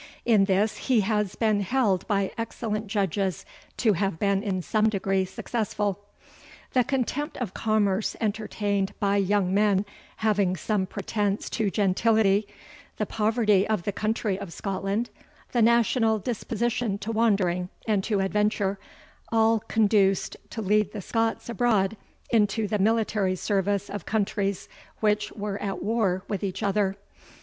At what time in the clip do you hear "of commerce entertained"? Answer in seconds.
7.37-8.93